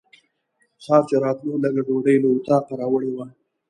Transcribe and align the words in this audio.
سهار 0.83 1.03
چې 1.09 1.15
راتلو 1.25 1.61
لږه 1.63 1.81
ډوډۍ 1.87 2.17
له 2.23 2.27
اطاقه 2.35 2.73
راوړې 2.81 3.09
وه. 3.13 3.25